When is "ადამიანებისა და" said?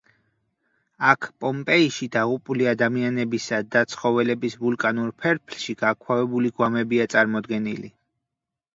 2.73-3.85